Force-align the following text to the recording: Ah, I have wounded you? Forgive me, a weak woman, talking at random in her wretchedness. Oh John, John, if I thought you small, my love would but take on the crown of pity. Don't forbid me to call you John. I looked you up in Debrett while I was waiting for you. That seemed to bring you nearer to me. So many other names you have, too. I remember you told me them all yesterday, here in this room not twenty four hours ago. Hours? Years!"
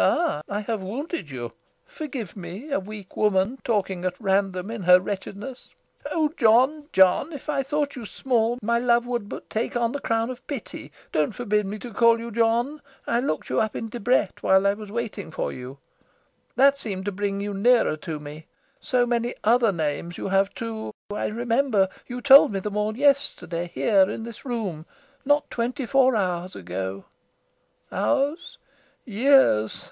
Ah, 0.00 0.42
I 0.48 0.60
have 0.60 0.80
wounded 0.80 1.28
you? 1.28 1.54
Forgive 1.84 2.36
me, 2.36 2.70
a 2.70 2.78
weak 2.78 3.16
woman, 3.16 3.58
talking 3.64 4.04
at 4.04 4.14
random 4.20 4.70
in 4.70 4.84
her 4.84 5.00
wretchedness. 5.00 5.74
Oh 6.12 6.32
John, 6.36 6.86
John, 6.92 7.32
if 7.32 7.48
I 7.48 7.64
thought 7.64 7.96
you 7.96 8.06
small, 8.06 8.60
my 8.62 8.78
love 8.78 9.06
would 9.08 9.28
but 9.28 9.50
take 9.50 9.74
on 9.74 9.90
the 9.90 9.98
crown 9.98 10.30
of 10.30 10.46
pity. 10.46 10.92
Don't 11.10 11.34
forbid 11.34 11.66
me 11.66 11.80
to 11.80 11.92
call 11.92 12.20
you 12.20 12.30
John. 12.30 12.80
I 13.08 13.18
looked 13.18 13.48
you 13.50 13.60
up 13.60 13.74
in 13.74 13.90
Debrett 13.90 14.40
while 14.40 14.68
I 14.68 14.74
was 14.74 14.92
waiting 14.92 15.32
for 15.32 15.50
you. 15.50 15.78
That 16.54 16.78
seemed 16.78 17.04
to 17.06 17.10
bring 17.10 17.40
you 17.40 17.52
nearer 17.52 17.96
to 17.96 18.20
me. 18.20 18.46
So 18.78 19.04
many 19.04 19.34
other 19.42 19.72
names 19.72 20.16
you 20.16 20.28
have, 20.28 20.54
too. 20.54 20.92
I 21.12 21.26
remember 21.26 21.88
you 22.06 22.20
told 22.20 22.52
me 22.52 22.60
them 22.60 22.76
all 22.76 22.96
yesterday, 22.96 23.72
here 23.74 24.08
in 24.08 24.22
this 24.22 24.44
room 24.44 24.86
not 25.24 25.50
twenty 25.50 25.86
four 25.86 26.14
hours 26.14 26.54
ago. 26.54 27.06
Hours? 27.90 28.58
Years!" 29.04 29.90